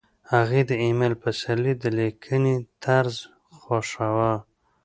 هغې 0.33 0.61
د 0.69 0.71
ایمل 0.83 1.13
پسرلي 1.23 1.73
د 1.83 1.85
لیکنې 1.97 2.55
طرز 2.83 3.15
خوښاوه 3.59 4.33